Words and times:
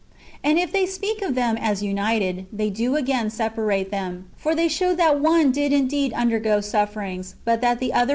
And 0.43 0.57
if 0.57 0.71
they 0.71 0.87
speak 0.87 1.21
of 1.21 1.35
them 1.35 1.57
as 1.57 1.83
united, 1.83 2.47
they 2.51 2.71
do 2.71 2.95
again 2.95 3.29
separate 3.29 3.91
them: 3.91 4.31
for 4.35 4.55
they 4.55 4.67
show 4.67 4.95
that 4.95 5.19
one 5.19 5.51
did 5.51 5.71
indeed 5.71 6.11
undergo 6.13 6.59
sufferings, 6.59 7.35
but 7.45 7.61
that 7.61 7.77
the 7.77 7.93
other 7.93 7.99
1 7.99 8.09
Isa. 8.09 8.09